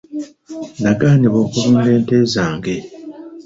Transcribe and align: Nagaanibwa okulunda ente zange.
Nagaanibwa 0.81 1.39
okulunda 1.45 1.89
ente 1.97 2.17
zange. 2.33 2.75